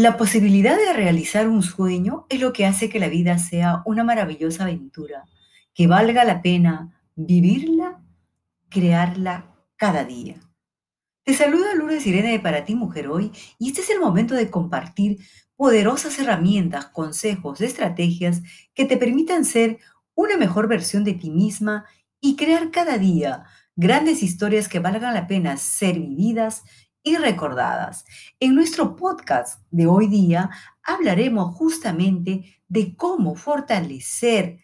[0.00, 4.04] La posibilidad de realizar un sueño es lo que hace que la vida sea una
[4.04, 5.24] maravillosa aventura,
[5.74, 8.00] que valga la pena vivirla,
[8.68, 10.36] crearla cada día.
[11.24, 14.50] Te saluda Lourdes Irene de Para ti Mujer Hoy y este es el momento de
[14.50, 15.18] compartir
[15.56, 18.42] poderosas herramientas, consejos, estrategias
[18.74, 19.80] que te permitan ser
[20.14, 21.86] una mejor versión de ti misma
[22.20, 26.62] y crear cada día grandes historias que valgan la pena ser vividas
[27.08, 28.04] y recordadas.
[28.38, 30.50] En nuestro podcast de hoy día
[30.82, 34.60] hablaremos justamente de cómo fortalecer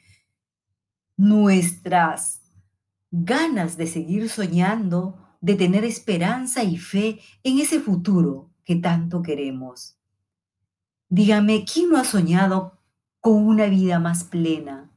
[1.17, 2.43] nuestras
[3.11, 9.97] ganas de seguir soñando, de tener esperanza y fe en ese futuro que tanto queremos.
[11.09, 12.81] Dígame, ¿quién no ha soñado
[13.20, 14.91] con una vida más plena?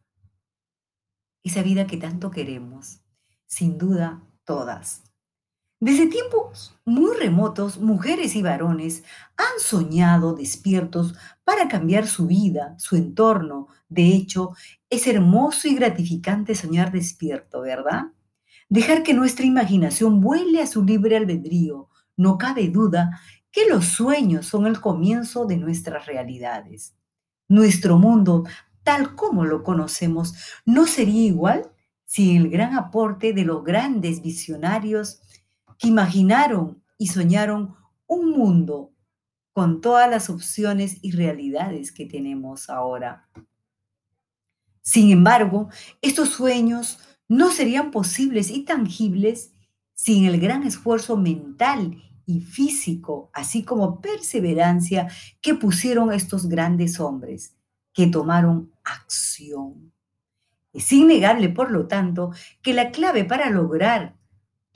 [1.44, 3.02] Esa vida que tanto queremos.
[3.45, 5.06] Sin duda, todas.
[5.80, 9.03] Desde tiempos muy remotos, mujeres y varones
[9.38, 13.67] han soñado despiertos para cambiar su vida, su entorno.
[13.88, 14.53] De hecho,
[14.89, 18.06] es hermoso y gratificante soñar despierto, ¿verdad?
[18.69, 21.89] Dejar que nuestra imaginación vuele a su libre albedrío.
[22.16, 26.95] No cabe duda que los sueños son el comienzo de nuestras realidades.
[27.47, 28.45] Nuestro mundo,
[28.81, 30.34] tal como lo conocemos,
[30.66, 31.72] no sería igual
[32.06, 35.22] sin el gran aporte de los grandes visionarios
[35.78, 37.75] que imaginaron y soñaron
[38.08, 38.94] un mundo
[39.53, 43.28] con todas las opciones y realidades que tenemos ahora.
[44.81, 45.69] Sin embargo,
[46.02, 49.53] estos sueños no serían posibles y tangibles
[49.94, 55.08] sin el gran esfuerzo mental y físico, así como perseverancia
[55.41, 57.56] que pusieron estos grandes hombres,
[57.94, 59.91] que tomaron acción.
[60.72, 62.31] Es innegable, por lo tanto,
[62.62, 64.17] que la clave para lograr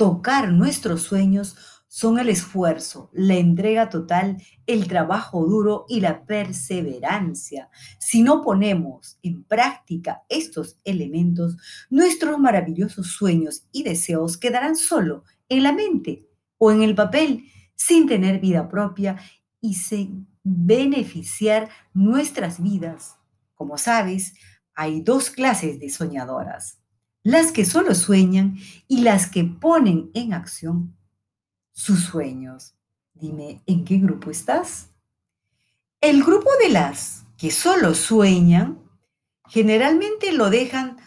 [0.02, 1.56] tocar nuestros sueños
[1.88, 7.70] son el esfuerzo, la entrega total, el trabajo duro y la perseverancia.
[8.00, 11.56] Si no ponemos en práctica estos elementos,
[11.92, 16.28] nuestros maravillosos sueños y deseos quedarán solo en la mente
[16.58, 17.46] o en el papel,
[17.76, 19.18] sin tener vida propia
[19.60, 23.18] y sin beneficiar nuestras vidas.
[23.54, 24.34] Como sabes,
[24.74, 26.81] hay dos clases de soñadoras
[27.24, 30.98] las que solo sueñan y las que ponen en acción
[31.72, 32.76] sus sueños.
[33.14, 34.90] Dime, ¿en qué grupo estás?
[36.00, 38.80] El grupo de las que solo sueñan
[39.48, 40.98] generalmente lo dejan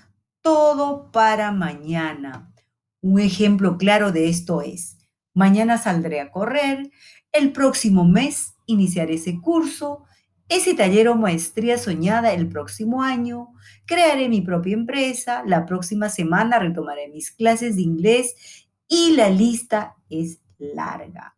[0.40, 2.52] todo para mañana.
[3.00, 4.98] Un ejemplo claro de esto es,
[5.32, 6.90] mañana saldré a correr,
[7.32, 10.04] el próximo mes iniciaré ese curso,
[10.48, 13.54] ese taller o maestría soñada el próximo año,
[13.86, 19.96] crearé mi propia empresa, la próxima semana retomaré mis clases de inglés y la lista
[20.10, 21.36] es larga.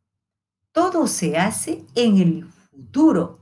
[0.73, 3.41] Todo se hace en el futuro.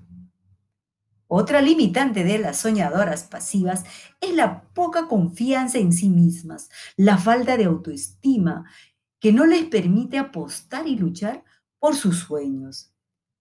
[1.26, 3.84] Otra limitante de las soñadoras pasivas
[4.20, 8.70] es la poca confianza en sí mismas, la falta de autoestima
[9.18, 11.42] que no les permite apostar y luchar
[11.78, 12.93] por sus sueños.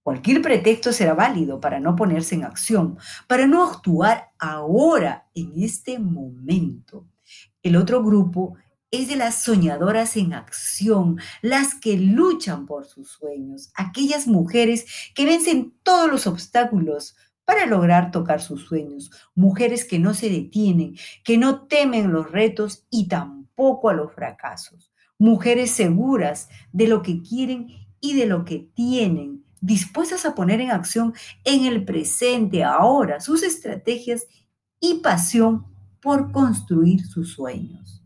[0.03, 2.97] Cualquier pretexto será válido para no ponerse en acción,
[3.27, 7.07] para no actuar ahora, en este momento.
[7.61, 8.57] El otro grupo
[8.91, 15.25] es de las soñadoras en acción, las que luchan por sus sueños, aquellas mujeres que
[15.25, 17.15] vencen todos los obstáculos
[17.45, 22.85] para lograr tocar sus sueños, mujeres que no se detienen, que no temen los retos
[22.89, 27.67] y tampoco a los fracasos, mujeres seguras de lo que quieren
[28.01, 31.13] y de lo que tienen dispuestas a poner en acción
[31.45, 34.27] en el presente, ahora, sus estrategias
[34.81, 35.65] y pasión
[36.01, 38.03] por construir sus sueños.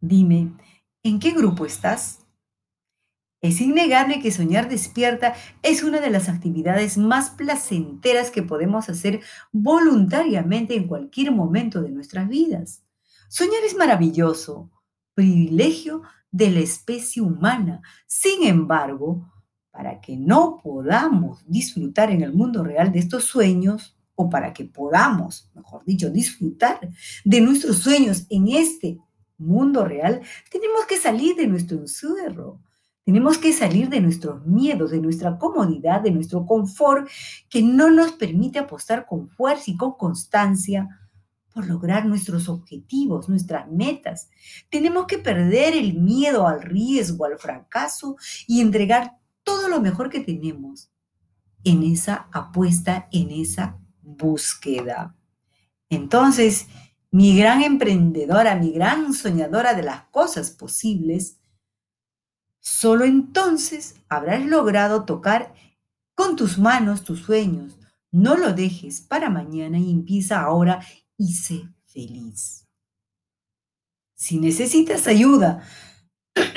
[0.00, 0.54] Dime,
[1.02, 2.24] ¿en qué grupo estás?
[3.42, 9.20] Es innegable que soñar despierta es una de las actividades más placenteras que podemos hacer
[9.52, 12.82] voluntariamente en cualquier momento de nuestras vidas.
[13.28, 14.70] Soñar es maravilloso,
[15.12, 17.82] privilegio de la especie humana.
[18.06, 19.30] Sin embargo,
[19.78, 24.64] para que no podamos disfrutar en el mundo real de estos sueños, o para que
[24.64, 26.80] podamos, mejor dicho, disfrutar
[27.24, 28.98] de nuestros sueños en este
[29.36, 30.20] mundo real,
[30.50, 32.60] tenemos que salir de nuestro encierro,
[33.04, 37.08] tenemos que salir de nuestros miedos, de nuestra comodidad, de nuestro confort,
[37.48, 40.88] que no nos permite apostar con fuerza y con constancia
[41.54, 44.28] por lograr nuestros objetivos, nuestras metas.
[44.70, 48.16] Tenemos que perder el miedo al riesgo, al fracaso
[48.48, 49.17] y entregar
[49.48, 50.90] todo lo mejor que tenemos
[51.64, 55.16] en esa apuesta, en esa búsqueda.
[55.88, 56.66] Entonces,
[57.10, 61.38] mi gran emprendedora, mi gran soñadora de las cosas posibles,
[62.60, 65.54] solo entonces habrás logrado tocar
[66.14, 67.78] con tus manos tus sueños.
[68.10, 70.84] No lo dejes para mañana y empieza ahora
[71.16, 72.66] y sé feliz.
[74.14, 75.62] Si necesitas ayuda,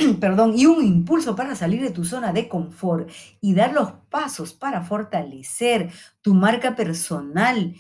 [0.19, 3.09] perdón, y un impulso para salir de tu zona de confort
[3.39, 7.75] y dar los pasos para fortalecer tu marca personal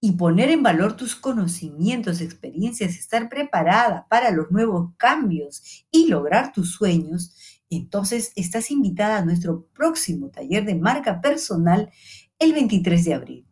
[0.00, 6.52] y poner en valor tus conocimientos, experiencias, estar preparada para los nuevos cambios y lograr
[6.52, 11.90] tus sueños, entonces estás invitada a nuestro próximo taller de marca personal
[12.38, 13.46] el 23 de abril.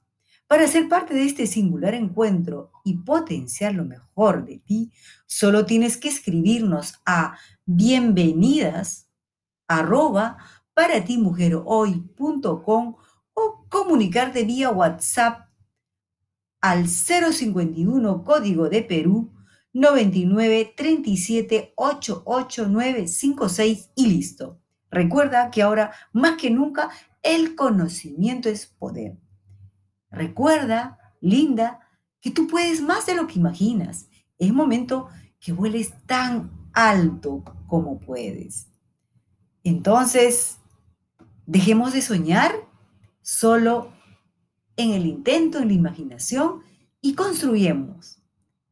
[0.50, 4.90] Para ser parte de este singular encuentro y potenciar lo mejor de ti,
[5.24, 7.38] solo tienes que escribirnos a
[7.76, 9.08] bienvenidas
[9.68, 10.38] arroba
[10.74, 11.22] para ti
[13.32, 15.48] o comunicarte vía WhatsApp
[16.60, 19.32] al 051 código de Perú
[19.72, 24.58] 99 37 88956 y listo.
[24.90, 26.90] Recuerda que ahora más que nunca
[27.22, 29.16] el conocimiento es poder.
[30.10, 31.78] Recuerda, linda,
[32.20, 34.08] que tú puedes más de lo que imaginas.
[34.38, 35.08] Es momento
[35.38, 38.68] que vueles tan alto como puedes.
[39.64, 40.58] Entonces,
[41.46, 42.52] dejemos de soñar
[43.22, 43.92] solo
[44.76, 46.62] en el intento, en la imaginación
[47.00, 48.22] y construyamos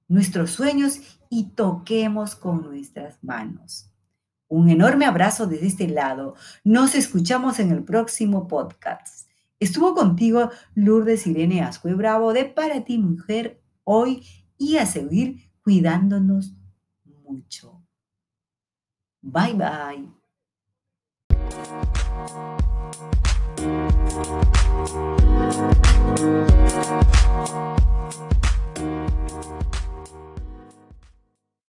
[0.08, 1.00] nuestros sueños
[1.30, 3.90] y toquemos con nuestras manos.
[4.48, 6.34] Un enorme abrazo desde este lado.
[6.64, 9.28] Nos escuchamos en el próximo podcast.
[9.60, 14.24] Estuvo contigo Lourdes Irene Ascue Bravo de Para ti Mujer hoy
[14.56, 16.54] y a seguir cuidándonos
[17.04, 17.77] mucho.
[19.30, 19.98] Bye bye.